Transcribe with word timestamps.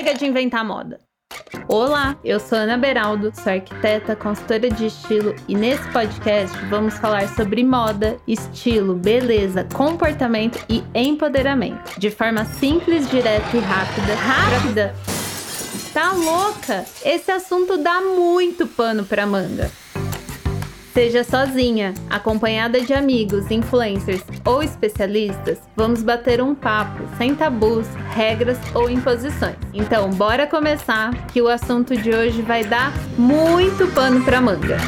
Chega 0.00 0.14
de 0.14 0.24
inventar 0.24 0.64
moda. 0.64 0.98
Olá, 1.68 2.16
eu 2.24 2.40
sou 2.40 2.56
Ana 2.56 2.78
Beraldo, 2.78 3.30
sou 3.34 3.52
arquiteta, 3.52 4.16
consultora 4.16 4.70
de 4.70 4.86
estilo 4.86 5.34
e 5.46 5.54
nesse 5.54 5.86
podcast 5.90 6.56
vamos 6.70 6.96
falar 6.96 7.28
sobre 7.28 7.62
moda, 7.62 8.16
estilo, 8.26 8.94
beleza, 8.94 9.68
comportamento 9.74 10.58
e 10.70 10.82
empoderamento, 10.94 12.00
de 12.00 12.10
forma 12.10 12.46
simples, 12.46 13.10
direta 13.10 13.54
e 13.54 13.60
rápida. 13.60 14.14
Rápida? 14.14 14.94
Tá 15.92 16.12
louca? 16.12 16.86
Esse 17.04 17.30
assunto 17.30 17.76
dá 17.76 18.00
muito 18.00 18.66
pano 18.66 19.04
pra 19.04 19.26
manga. 19.26 19.70
Seja 20.92 21.22
sozinha, 21.22 21.94
acompanhada 22.08 22.80
de 22.80 22.92
amigos, 22.92 23.48
influencers 23.50 24.24
ou 24.44 24.60
especialistas, 24.60 25.58
vamos 25.76 26.02
bater 26.02 26.42
um 26.42 26.52
papo 26.52 27.04
sem 27.16 27.34
tabus, 27.34 27.86
regras 28.12 28.58
ou 28.74 28.90
imposições. 28.90 29.56
Então, 29.72 30.10
bora 30.10 30.48
começar 30.48 31.28
que 31.28 31.40
o 31.40 31.48
assunto 31.48 31.96
de 31.96 32.10
hoje 32.10 32.42
vai 32.42 32.64
dar 32.64 32.92
muito 33.16 33.86
pano 33.94 34.24
pra 34.24 34.40
manga. 34.40 34.78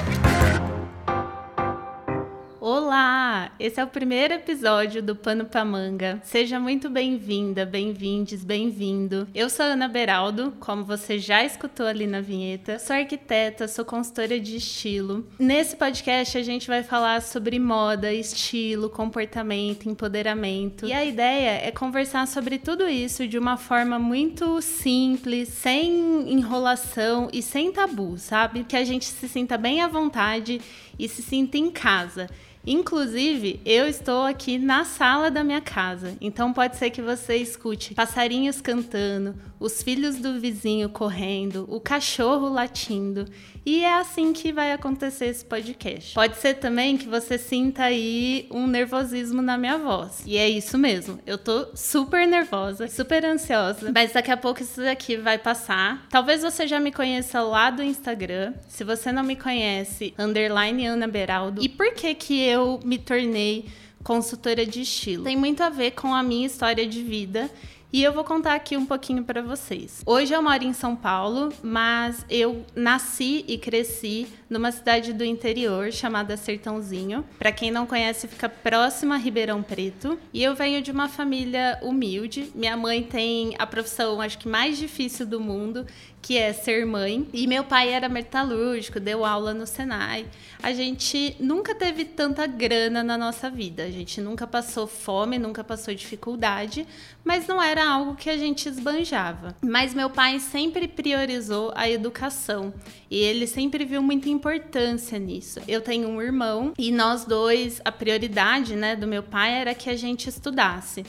Esse 3.63 3.79
é 3.79 3.85
o 3.85 3.87
primeiro 3.87 4.35
episódio 4.35 5.01
do 5.01 5.15
Pano 5.15 5.45
pra 5.45 5.65
Manga. 5.65 6.21
Seja 6.25 6.59
muito 6.59 6.91
bem-vinda, 6.91 7.65
bem-vindes, 7.65 8.43
bem-vindo. 8.43 9.29
Eu 9.33 9.49
sou 9.49 9.65
Ana 9.65 9.87
Beraldo, 9.87 10.53
como 10.59 10.85
você 10.85 11.17
já 11.17 11.45
escutou 11.45 11.87
ali 11.87 12.05
na 12.05 12.21
vinheta. 12.21 12.81
Sou 12.81 12.97
arquiteta, 12.97 13.69
sou 13.69 13.85
consultora 13.85 14.41
de 14.41 14.57
estilo. 14.57 15.25
Nesse 15.39 15.77
podcast 15.77 16.37
a 16.37 16.43
gente 16.43 16.67
vai 16.67 16.83
falar 16.83 17.23
sobre 17.23 17.57
moda, 17.61 18.13
estilo, 18.13 18.91
comportamento, 18.91 19.89
empoderamento. 19.89 20.85
E 20.85 20.93
a 20.93 21.05
ideia 21.05 21.65
é 21.65 21.71
conversar 21.71 22.27
sobre 22.27 22.59
tudo 22.59 22.89
isso 22.89 23.29
de 23.29 23.39
uma 23.39 23.57
forma 23.57 23.97
muito 23.97 24.61
simples, 24.61 25.51
sem 25.51 26.29
enrolação 26.33 27.29
e 27.33 27.41
sem 27.41 27.71
tabu, 27.71 28.19
sabe? 28.19 28.65
Que 28.65 28.77
a 28.77 28.83
gente 28.83 29.05
se 29.05 29.29
sinta 29.29 29.57
bem 29.57 29.81
à 29.81 29.87
vontade 29.87 30.61
e 30.99 31.09
se 31.09 31.23
sinta 31.23 31.57
em 31.57 31.71
casa. 31.71 32.29
Inclusive, 32.67 33.61
eu 33.65 33.89
estou 33.89 34.23
aqui 34.23 34.59
na 34.59 34.85
sala 34.85 35.31
da 35.31 35.43
minha 35.43 35.61
casa, 35.61 36.17
então 36.21 36.53
pode 36.53 36.77
ser 36.77 36.91
que 36.91 37.03
você 37.03 37.37
escute 37.37 37.95
passarinhos 37.95 38.61
cantando, 38.61 39.35
os 39.59 39.83
filhos 39.83 40.17
do 40.17 40.41
vizinho 40.41 40.89
correndo, 40.89 41.67
o 41.69 41.81
cachorro 41.81 42.49
latindo. 42.49 43.27
E 43.65 43.85
é 43.85 43.95
assim 43.95 44.33
que 44.33 44.53
vai 44.53 44.73
acontecer 44.73 45.27
esse 45.27 45.45
podcast. 45.45 46.15
Pode 46.15 46.37
ser 46.37 46.55
também 46.55 46.97
que 46.97 47.07
você 47.07 47.39
sinta 47.39 47.85
aí 47.85 48.49
um 48.51 48.67
nervosismo 48.67 49.41
na 49.41 49.57
minha 49.57 49.79
voz. 49.79 50.25
E 50.27 50.37
é 50.37 50.49
isso 50.49 50.77
mesmo. 50.77 51.21
Eu 51.25 51.39
tô 51.39 51.69
super 51.73 52.27
nervosa, 52.27 52.89
super 52.89 53.25
ansiosa. 53.25 53.93
Mas 53.95 54.13
daqui 54.13 54.33
a 54.33 54.37
pouco 54.37 54.63
isso 54.63 54.81
daqui 54.81 55.17
vai 55.17 55.39
passar. 55.39 56.09
Talvez 56.11 56.43
você 56.43 56.67
já 56.67 56.81
me 56.81 56.91
conheça 56.91 57.41
lá 57.41 57.71
do 57.71 57.85
Instagram. 57.85 58.53
Se 58.67 58.83
você 58.83 59.13
não 59.13 59.23
me 59.23 59.37
conhece, 59.37 60.13
underline 60.19 60.85
Ana 60.85 61.07
Beraldo. 61.07 61.63
E 61.63 61.69
por 61.69 61.95
que 61.95 62.17
que 62.17 62.41
me 62.85 62.99
tornei 62.99 63.67
consultora 64.03 64.67
de 64.67 64.83
estilo? 64.83 65.25
Tem 65.25 65.37
muito 65.37 65.63
a 65.63 65.71
ver 65.71 65.93
com 65.93 66.15
a 66.15 66.23
minha 66.23 66.47
história 66.47 66.87
de 66.87 67.03
vida 67.03 67.51
e 67.93 68.03
eu 68.03 68.13
vou 68.13 68.25
contar 68.25 68.55
aqui 68.55 68.75
um 68.75 68.87
pouquinho 68.87 69.23
para 69.23 69.43
vocês. 69.43 70.03
Hoje 70.07 70.33
eu 70.33 70.43
moro 70.43 70.65
em 70.65 70.73
São 70.73 70.97
Paulo, 70.97 71.53
mas 71.63 72.25
eu 72.31 72.65
nasci 72.75 73.45
e 73.47 73.59
cresci 73.59 74.27
numa 74.49 74.73
cidade 74.73 75.13
do 75.13 75.23
interior 75.23 75.93
chamada 75.93 76.37
Sertãozinho. 76.37 77.25
Para 77.39 77.53
quem 77.53 77.71
não 77.71 77.87
conhece, 77.87 78.27
fica 78.27 78.49
próxima 78.49 79.17
a 79.17 79.19
Ribeirão 79.19 79.63
Preto. 79.63 80.19
E 80.33 80.43
eu 80.43 80.55
venho 80.55 80.81
de 80.81 80.91
uma 80.91 81.07
família 81.07 81.79
humilde. 81.83 82.51
Minha 82.55 82.77
mãe 82.77 83.03
tem 83.03 83.55
a 83.59 83.67
profissão, 83.67 84.21
acho 84.23 84.39
que 84.39 84.49
mais 84.49 84.79
difícil 84.79 85.27
do 85.27 85.39
mundo, 85.39 85.87
que 86.23 86.39
é 86.39 86.53
ser 86.53 86.87
mãe. 86.87 87.29
E 87.33 87.47
meu 87.47 87.65
pai 87.65 87.91
era 87.91 88.09
metalúrgico, 88.09 89.01
deu 89.01 89.25
aula 89.25 89.53
no 89.53 89.67
Senai. 89.67 90.27
A 90.63 90.73
gente 90.73 91.37
nunca 91.41 91.75
teve 91.75 92.05
tanta 92.05 92.47
grana 92.47 93.03
na 93.03 93.19
nossa 93.19 93.51
vida. 93.51 93.83
A 93.83 93.91
gente 93.91 94.21
nunca 94.21 94.47
passou 94.47 94.87
fome, 94.87 95.39
nunca 95.39 95.65
passou 95.65 95.93
dificuldade, 95.95 96.87
mas 97.25 97.47
não 97.47 97.61
era 97.61 97.82
algo 97.83 98.15
que 98.15 98.31
a 98.31 98.37
gente 98.37 98.69
esbanjava. 98.69 99.57
Mas 99.63 99.95
meu 99.95 100.09
pai 100.09 100.39
sempre 100.41 100.89
priorizou 100.89 101.73
a 101.75 101.89
educação 101.89 102.73
e 103.11 103.17
ele 103.19 103.47
sempre 103.47 103.85
viu 103.85 104.03
muita 104.03 104.29
importância 104.29 105.19
nisso. 105.19 105.61
Eu 105.67 105.81
tenho 105.81 106.09
um 106.09 106.21
irmão 106.21 106.73
e 106.79 106.91
nós 106.91 107.25
dois, 107.25 107.81
a 107.85 107.93
prioridade, 107.93 108.75
né, 108.75 108.97
do 108.97 109.07
meu 109.07 109.23
pai 109.23 109.53
era 109.53 109.75
que 109.75 109.91
a 109.91 109.97
gente 109.97 110.29
estudasse. 110.29 111.05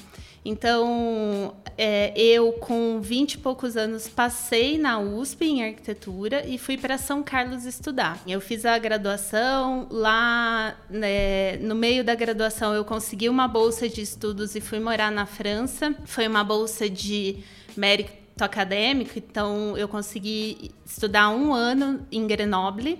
Então, 0.46 1.56
é, 1.78 2.14
eu, 2.20 2.52
com 2.54 3.00
20 3.00 3.34
e 3.34 3.38
poucos 3.38 3.78
anos, 3.78 4.08
passei 4.08 4.78
na 4.78 5.00
USP 5.00 5.46
em 5.46 5.64
arquitetura 5.64 6.46
e 6.46 6.58
fui 6.58 6.78
para 6.78 6.98
São 6.98 7.24
Carlos 7.24 7.66
estudar. 7.66 8.22
Eu 8.28 8.42
fiz 8.42 8.66
a 8.66 8.78
graduação 8.78 9.88
lá, 9.90 10.78
né, 10.90 11.58
no 11.58 11.76
meio 11.76 12.04
da 12.04 12.14
graduação, 12.14 12.74
eu 12.74 12.84
consegui 12.84 13.30
uma 13.30 13.48
bolsa 13.48 13.88
de 13.88 14.02
estudos 14.02 14.56
e 14.56 14.62
fui 14.62 14.80
morar 14.80 15.12
na 15.12 15.26
França. 15.26 15.96
Foi 16.06 16.28
uma 16.28 16.44
bolsa 16.44 16.90
de 16.90 17.38
mérito 17.76 18.12
acadêmico, 18.40 19.14
então 19.18 19.78
eu 19.78 19.88
consegui 19.88 20.72
estudar 20.86 21.30
um 21.30 21.54
ano 21.54 22.06
em 22.12 22.28
Grenoble. 22.28 23.00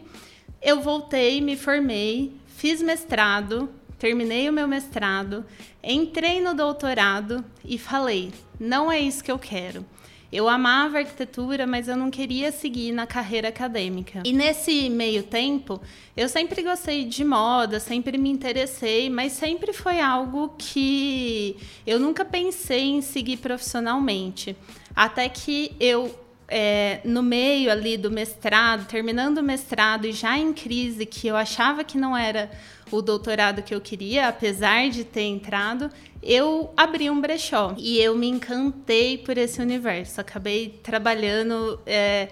Eu 0.62 0.82
voltei, 0.82 1.42
me 1.42 1.58
formei, 1.58 2.38
fiz 2.48 2.82
mestrado, 2.82 3.70
terminei 4.04 4.50
o 4.50 4.52
meu 4.52 4.68
mestrado, 4.68 5.46
entrei 5.82 6.42
no 6.42 6.54
doutorado 6.54 7.42
e 7.64 7.78
falei: 7.78 8.34
não 8.60 8.92
é 8.92 9.00
isso 9.00 9.24
que 9.24 9.32
eu 9.32 9.40
quero. 9.40 9.86
Eu 10.30 10.50
amava 10.50 10.98
arquitetura, 10.98 11.66
mas 11.66 11.88
eu 11.88 11.96
não 11.96 12.12
queria 12.12 12.52
seguir 12.52 12.92
na 12.92 13.08
carreira 13.08 13.48
acadêmica. 13.48 14.22
E 14.26 14.34
nesse 14.34 14.90
meio 14.90 15.24
tempo, 15.24 15.80
eu 16.18 16.28
sempre 16.28 16.62
gostei 16.64 17.06
de 17.06 17.24
moda, 17.24 17.80
sempre 17.80 18.18
me 18.18 18.30
interessei, 18.30 19.10
mas 19.10 19.32
sempre 19.32 19.72
foi 19.72 20.02
algo 20.02 20.54
que 20.58 21.56
eu 21.88 21.98
nunca 21.98 22.26
pensei 22.26 22.90
em 22.90 23.02
seguir 23.02 23.38
profissionalmente. 23.38 24.54
Até 24.94 25.30
que 25.30 25.72
eu 25.80 26.14
é, 26.56 27.02
no 27.04 27.24
meio 27.24 27.72
ali 27.72 27.98
do 27.98 28.12
mestrado, 28.12 28.86
terminando 28.86 29.40
o 29.40 29.44
mestrado 29.44 30.06
e 30.06 30.12
já 30.12 30.38
em 30.38 30.54
crise, 30.54 31.04
que 31.04 31.28
eu 31.28 31.36
achava 31.36 31.84
que 31.84 31.98
não 31.98 32.16
era 32.16 32.52
o 32.92 33.02
doutorado 33.02 33.64
que 33.64 33.74
eu 33.74 33.82
queria, 33.82 34.28
apesar 34.28 34.88
de 34.92 35.04
ter 35.04 35.24
entrado, 35.24 35.90
eu 36.22 36.72
abri 36.78 37.10
um 37.10 37.20
brechó 37.20 37.74
e 37.76 37.98
eu 37.98 38.16
me 38.16 38.28
encantei 38.28 39.18
por 39.18 39.36
esse 39.36 39.60
universo. 39.60 40.22
Acabei 40.22 40.80
trabalhando. 40.84 41.80
É, 41.88 42.30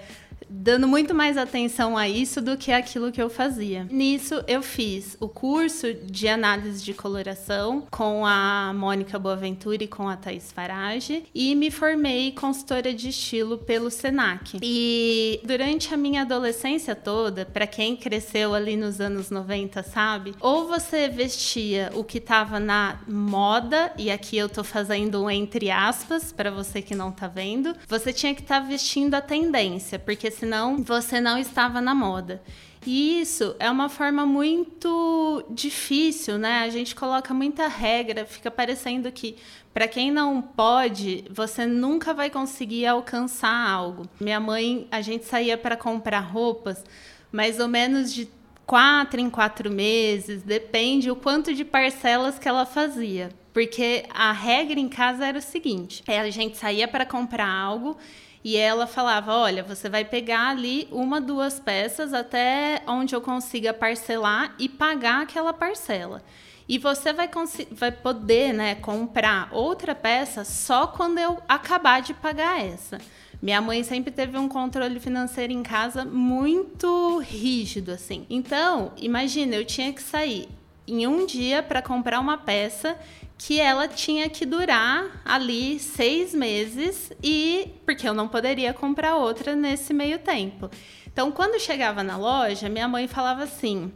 dando 0.52 0.88
muito 0.88 1.16
mais 1.16 1.38
atenção 1.38 1.98
a 1.98 2.08
isso 2.10 2.42
do 2.42 2.58
que 2.58 2.72
aquilo 2.72 3.12
que 3.12 3.22
eu 3.22 3.30
fazia. 3.30 3.88
Nisso, 3.90 4.44
eu 4.48 4.62
fiz 4.62 5.16
o 5.20 5.30
curso 5.30 5.94
de 5.94 6.28
análise 6.28 6.84
de 6.84 6.94
coloração 6.94 7.88
com 7.90 8.26
a 8.26 8.74
Mônica 8.76 9.18
Boaventura 9.18 9.84
e 9.84 9.88
com 9.88 10.08
a 10.08 10.18
Thais 10.18 10.52
Farage 10.52 11.24
e 11.34 11.56
me 11.56 11.72
formei 11.72 12.32
consultora 12.32 12.94
de 12.94 13.10
estilo 13.10 13.58
pelo 13.58 13.90
Senac. 13.90 14.60
E 14.62 15.40
durante 15.44 15.94
a 15.94 15.98
minha 15.98 16.24
adolescência 16.24 16.96
toda, 16.96 17.46
para 17.46 17.66
quem 17.66 17.96
cresceu 17.96 18.54
ali 18.54 18.76
nos 18.76 19.00
anos 19.00 19.30
90, 19.30 19.84
sabe? 19.84 20.36
Ou 20.40 20.68
você 20.68 21.08
vestia 21.08 21.92
o 21.96 22.04
que 22.04 22.18
estava 22.18 22.60
na 22.60 23.00
moda, 23.08 23.94
e 23.98 24.12
aqui 24.12 24.38
eu 24.38 24.50
tô 24.50 24.64
fazendo 24.64 25.24
um 25.24 25.30
entre 25.30 25.72
aspas 25.72 26.32
para 26.32 26.52
você 26.52 26.82
que 26.82 26.96
não 26.96 27.12
tá 27.12 27.28
vendo, 27.28 27.76
você 27.88 28.12
tinha 28.12 28.36
que 28.36 28.42
estar 28.42 28.62
tá 28.62 28.68
vestindo 28.68 29.14
a 29.16 29.22
tendência, 29.22 29.98
porque 29.98 30.30
senão 30.42 30.78
você 30.78 31.22
não 31.22 31.38
estava 31.38 31.80
na 31.80 31.94
moda. 31.94 32.42
E 32.86 33.22
isso 33.22 33.56
é 33.60 33.70
uma 33.70 33.90
forma 33.90 34.26
muito 34.26 35.46
difícil, 35.52 36.40
né? 36.40 36.64
A 36.64 36.70
gente 36.70 36.96
coloca 36.96 37.32
muita 37.32 37.68
regra, 37.68 38.26
fica 38.26 38.50
parecendo 38.50 39.12
que 39.12 39.36
para 39.72 39.88
quem 39.88 40.10
não 40.10 40.42
pode, 40.42 41.24
você 41.30 41.68
nunca 41.68 42.12
vai 42.12 42.32
conseguir 42.32 42.88
alcançar 42.88 43.70
algo. 43.70 44.10
Minha 44.20 44.40
mãe, 44.40 44.88
a 44.92 45.00
gente 45.00 45.26
saía 45.26 45.60
para 45.60 45.78
comprar 45.78 46.22
roupas 46.22 46.84
mais 47.32 47.60
ou 47.60 47.68
menos 47.68 48.12
de 48.12 48.28
quatro 48.66 49.22
em 49.22 49.30
quatro 49.30 49.70
meses, 49.70 50.42
depende 50.42 51.12
o 51.12 51.16
quanto 51.16 51.54
de 51.54 51.64
parcelas 51.64 52.40
que 52.40 52.50
ela 52.50 52.66
fazia. 52.66 53.30
Porque 53.54 54.06
a 54.10 54.32
regra 54.32 54.80
em 54.80 54.90
casa 54.90 55.28
era 55.28 55.38
o 55.38 55.42
seguinte: 55.42 56.02
é, 56.08 56.20
a 56.20 56.30
gente 56.32 56.58
saía 56.58 56.88
para 56.88 57.06
comprar 57.06 57.48
algo 57.48 57.96
e 58.44 58.58
ela 58.58 58.88
falava: 58.88 59.34
Olha, 59.34 59.64
você 59.64 59.90
vai 59.90 60.04
pegar 60.04 60.50
ali 60.50 60.88
uma, 60.92 61.22
duas 61.22 61.60
peças 61.60 62.14
até 62.14 62.82
onde 62.88 63.16
eu 63.16 63.22
consiga 63.22 63.74
parcelar 63.74 64.56
e 64.58 64.68
pagar 64.68 65.22
aquela 65.22 65.54
parcela. 65.54 66.24
E 66.68 66.78
você 66.78 67.12
vai, 67.12 67.30
vai 67.72 67.92
poder 67.92 68.54
né, 68.54 68.76
comprar 68.76 69.50
outra 69.52 69.94
peça 69.94 70.46
só 70.46 70.88
quando 70.88 71.18
eu 71.18 71.38
acabar 71.48 72.02
de 72.02 72.14
pagar 72.14 72.64
essa. 72.64 72.98
Minha 73.42 73.60
mãe 73.60 73.84
sempre 73.84 74.12
teve 74.12 74.38
um 74.38 74.48
controle 74.48 75.00
financeiro 75.00 75.52
em 75.52 75.64
casa 75.64 76.06
muito 76.06 77.18
rígido, 77.18 77.92
assim. 77.92 78.26
Então, 78.30 78.94
imagina, 78.98 79.56
eu 79.56 79.66
tinha 79.66 79.92
que 79.92 80.02
sair 80.02 80.48
em 80.92 81.08
um 81.08 81.26
dia 81.26 81.64
para 81.64 81.82
comprar 81.82 82.20
uma 82.20 82.38
peça 82.38 83.00
que 83.38 83.60
ela 83.60 83.88
tinha 83.88 84.30
que 84.30 84.46
durar 84.46 85.22
ali 85.24 85.80
seis 85.80 86.34
meses 86.34 87.12
e 87.24 87.70
porque 87.86 88.08
eu 88.08 88.14
não 88.14 88.28
poderia 88.28 88.74
comprar 88.74 89.16
outra 89.16 89.56
nesse 89.56 89.94
meio 89.94 90.20
tempo. 90.20 90.70
Então, 91.08 91.32
quando 91.32 91.60
chegava 91.60 92.04
na 92.04 92.18
loja, 92.18 92.68
minha 92.68 92.90
mãe 92.90 93.08
falava 93.08 93.44
assim: 93.44 93.92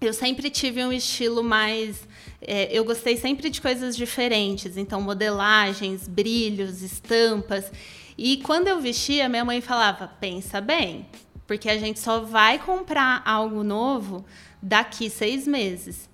eu 0.00 0.14
sempre 0.14 0.48
tive 0.48 0.82
um 0.82 0.92
estilo 0.92 1.44
mais. 1.44 2.08
É, 2.40 2.76
eu 2.76 2.84
gostei 2.84 3.16
sempre 3.16 3.50
de 3.50 3.60
coisas 3.60 3.94
diferentes, 3.94 4.78
então 4.78 5.02
modelagens, 5.02 6.08
brilhos, 6.08 6.80
estampas. 6.80 7.70
E 8.16 8.38
quando 8.38 8.68
eu 8.68 8.80
vestia, 8.80 9.28
minha 9.28 9.44
mãe 9.44 9.60
falava: 9.60 10.08
pensa 10.08 10.62
bem, 10.62 11.06
porque 11.46 11.68
a 11.68 11.76
gente 11.76 12.00
só 12.00 12.20
vai 12.20 12.58
comprar 12.58 13.22
algo 13.24 13.62
novo 13.62 14.24
daqui 14.62 15.10
seis 15.10 15.46
meses. 15.46 16.10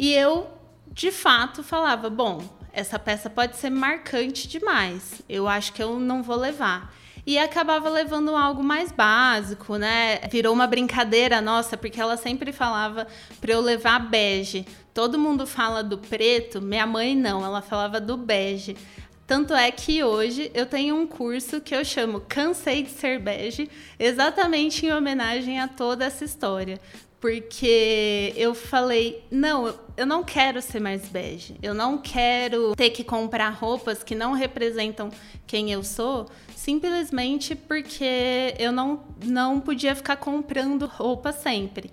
E 0.00 0.14
eu, 0.14 0.48
de 0.90 1.12
fato, 1.12 1.62
falava: 1.62 2.08
bom, 2.08 2.42
essa 2.72 2.98
peça 2.98 3.28
pode 3.28 3.58
ser 3.58 3.68
marcante 3.68 4.48
demais, 4.48 5.20
eu 5.28 5.46
acho 5.46 5.74
que 5.74 5.82
eu 5.82 6.00
não 6.00 6.22
vou 6.22 6.36
levar 6.36 6.90
e 7.26 7.36
acabava 7.36 7.90
levando 7.90 8.34
algo 8.34 8.62
mais 8.62 8.90
básico, 8.90 9.76
né? 9.76 10.20
Virou 10.30 10.54
uma 10.54 10.66
brincadeira 10.66 11.42
nossa, 11.42 11.76
porque 11.76 12.00
ela 12.00 12.16
sempre 12.16 12.50
falava 12.50 13.06
para 13.42 13.52
eu 13.52 13.60
levar 13.60 13.98
bege. 13.98 14.66
Todo 14.94 15.18
mundo 15.18 15.46
fala 15.46 15.84
do 15.84 15.98
preto, 15.98 16.62
minha 16.62 16.86
mãe 16.86 17.14
não, 17.14 17.44
ela 17.44 17.60
falava 17.60 18.00
do 18.00 18.16
bege. 18.16 18.78
Tanto 19.26 19.52
é 19.52 19.70
que 19.70 20.02
hoje 20.02 20.50
eu 20.54 20.64
tenho 20.64 20.96
um 20.96 21.06
curso 21.06 21.60
que 21.60 21.76
eu 21.76 21.84
chamo 21.84 22.22
Cansei 22.26 22.84
de 22.84 22.90
Ser 22.90 23.20
Bege, 23.20 23.70
exatamente 23.98 24.86
em 24.86 24.92
homenagem 24.92 25.60
a 25.60 25.68
toda 25.68 26.06
essa 26.06 26.24
história 26.24 26.80
porque 27.20 28.32
eu 28.36 28.54
falei: 28.54 29.24
não, 29.30 29.74
eu 29.96 30.06
não 30.06 30.24
quero 30.24 30.62
ser 30.62 30.80
mais 30.80 31.06
bege, 31.08 31.56
eu 31.62 31.74
não 31.74 31.98
quero 31.98 32.74
ter 32.74 32.90
que 32.90 33.04
comprar 33.04 33.50
roupas 33.50 34.02
que 34.02 34.14
não 34.14 34.32
representam 34.32 35.10
quem 35.46 35.70
eu 35.70 35.84
sou, 35.84 36.26
simplesmente 36.56 37.54
porque 37.54 38.54
eu 38.58 38.72
não, 38.72 39.04
não 39.24 39.60
podia 39.60 39.94
ficar 39.94 40.16
comprando 40.16 40.86
roupa 40.86 41.32
sempre. 41.32 41.90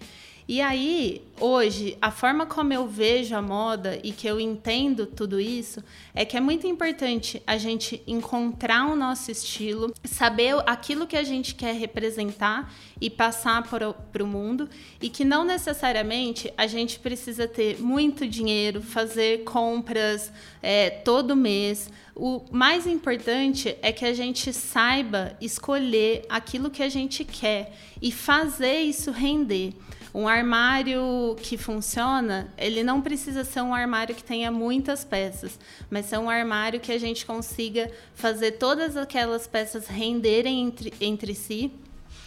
E 0.50 0.62
aí, 0.62 1.22
hoje, 1.42 1.98
a 2.02 2.10
forma 2.10 2.46
como 2.46 2.72
eu 2.72 2.88
vejo 2.88 3.36
a 3.36 3.42
moda 3.42 4.00
e 4.02 4.14
que 4.14 4.26
eu 4.26 4.40
entendo 4.40 5.06
tudo 5.06 5.42
isso 5.42 5.84
é 6.16 6.24
que 6.24 6.38
é 6.38 6.40
muito 6.40 6.66
importante 6.66 7.44
a 7.46 7.58
gente 7.58 8.02
encontrar 8.08 8.88
o 8.88 8.96
nosso 8.96 9.30
estilo, 9.30 9.94
saber 10.06 10.56
aquilo 10.66 11.06
que 11.06 11.18
a 11.18 11.24
gente 11.24 11.54
quer 11.54 11.76
representar 11.76 12.74
e 13.02 13.10
passar 13.10 13.62
para 13.64 14.24
o 14.24 14.26
mundo, 14.26 14.70
e 15.02 15.10
que 15.10 15.26
não 15.26 15.44
necessariamente 15.44 16.50
a 16.58 16.66
gente 16.66 16.98
precisa 16.98 17.46
ter 17.46 17.82
muito 17.82 18.26
dinheiro, 18.26 18.82
fazer 18.82 19.44
compras 19.44 20.32
é, 20.64 20.90
todo 20.90 21.36
mês. 21.36 21.92
O 22.16 22.46
mais 22.52 22.88
importante 22.88 23.76
é 23.82 23.92
que 23.92 24.06
a 24.06 24.14
gente 24.14 24.54
saiba 24.54 25.36
escolher 25.42 26.26
aquilo 26.30 26.72
que 26.72 26.82
a 26.82 26.90
gente 26.90 27.26
quer 27.26 27.78
e 28.02 28.14
fazer 28.14 28.80
isso 28.80 29.12
render. 29.12 29.74
Um 30.18 30.28
armário 30.28 31.36
que 31.44 31.60
funciona, 31.60 32.52
ele 32.58 32.84
não 32.84 33.04
precisa 33.04 33.44
ser 33.44 33.62
um 33.62 33.72
armário 33.72 34.16
que 34.16 34.24
tenha 34.24 34.50
muitas 34.50 35.06
peças, 35.06 35.60
mas 35.92 36.08
ser 36.08 36.18
um 36.18 36.28
armário 36.28 36.80
que 36.80 36.92
a 36.92 36.98
gente 36.98 37.24
consiga 37.24 37.92
fazer 38.16 38.54
todas 38.54 38.98
aquelas 38.98 39.46
peças 39.46 39.86
renderem 39.86 40.60
entre, 40.60 40.92
entre 41.00 41.36
si, 41.36 41.72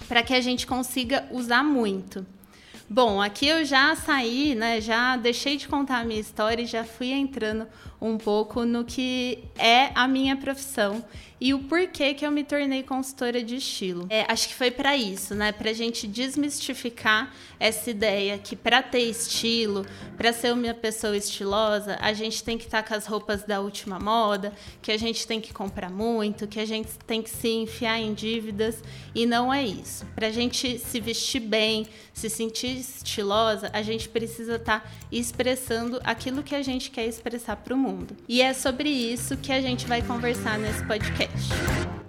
para 0.06 0.22
que 0.22 0.32
a 0.32 0.40
gente 0.40 0.68
consiga 0.68 1.26
usar 1.32 1.64
muito. 1.64 2.24
Bom, 2.88 3.20
aqui 3.20 3.48
eu 3.48 3.64
já 3.64 3.96
saí, 3.96 4.54
né? 4.54 4.80
Já 4.80 5.16
deixei 5.16 5.56
de 5.56 5.66
contar 5.66 5.98
a 5.98 6.04
minha 6.04 6.20
história 6.20 6.62
e 6.62 6.66
já 6.66 6.84
fui 6.84 7.10
entrando 7.10 7.66
um 8.00 8.16
pouco 8.16 8.64
no 8.64 8.84
que 8.84 9.42
é 9.58 9.90
a 9.96 10.06
minha 10.06 10.36
profissão 10.36 11.04
e 11.40 11.54
o 11.54 11.60
porquê 11.60 12.12
que 12.12 12.26
eu 12.26 12.30
me 12.30 12.44
tornei 12.44 12.82
consultora 12.82 13.42
de 13.42 13.56
estilo. 13.56 14.06
É, 14.10 14.26
acho 14.28 14.48
que 14.48 14.54
foi 14.54 14.70
para 14.70 14.96
isso, 14.96 15.34
né? 15.34 15.52
Para 15.52 15.70
a 15.70 15.72
gente 15.72 16.06
desmistificar 16.06 17.32
essa 17.58 17.90
ideia 17.90 18.38
que 18.38 18.54
para 18.54 18.82
ter 18.82 19.00
estilo, 19.00 19.86
para 20.16 20.32
ser 20.32 20.52
uma 20.52 20.74
pessoa 20.74 21.16
estilosa, 21.16 21.96
a 22.00 22.12
gente 22.12 22.44
tem 22.44 22.58
que 22.58 22.64
estar 22.64 22.82
tá 22.82 22.88
com 22.88 22.94
as 22.94 23.06
roupas 23.06 23.42
da 23.42 23.60
última 23.60 23.98
moda, 23.98 24.52
que 24.82 24.92
a 24.92 24.98
gente 24.98 25.26
tem 25.26 25.40
que 25.40 25.52
comprar 25.52 25.90
muito, 25.90 26.46
que 26.46 26.60
a 26.60 26.66
gente 26.66 26.90
tem 27.06 27.22
que 27.22 27.30
se 27.30 27.48
enfiar 27.48 27.98
em 27.98 28.12
dívidas 28.12 28.82
e 29.14 29.24
não 29.24 29.52
é 29.52 29.64
isso. 29.64 30.04
Para 30.14 30.26
a 30.26 30.32
gente 30.32 30.78
se 30.78 31.00
vestir 31.00 31.40
bem, 31.40 31.86
se 32.12 32.28
sentir 32.28 32.78
estilosa, 32.78 33.70
a 33.72 33.82
gente 33.82 34.08
precisa 34.08 34.56
estar 34.56 34.80
tá 34.80 34.90
expressando 35.10 36.00
aquilo 36.04 36.42
que 36.42 36.54
a 36.54 36.62
gente 36.62 36.90
quer 36.90 37.06
expressar 37.06 37.56
para 37.56 37.74
o 37.74 37.78
mundo. 37.78 38.16
E 38.28 38.42
é 38.42 38.52
sobre 38.52 38.88
isso 38.88 39.36
que 39.36 39.52
a 39.52 39.60
gente 39.60 39.86
vai 39.86 40.02
conversar 40.02 40.58
nesse 40.58 40.84
podcast. 40.84 41.29
bitch. 41.34 41.99